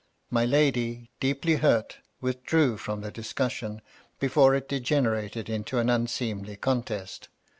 My 0.31 0.45
lady, 0.45 1.11
deeply 1.19 1.57
hurt, 1.57 1.99
withdrew 2.21 2.77
from 2.77 3.01
the 3.01 3.11
discussion 3.11 3.83
before 4.19 4.55
it 4.55 4.67
degenerated 4.67 5.63
to 5.67 5.77
an 5.77 5.91
unseemly 5.91 6.55
contest. 6.55 7.27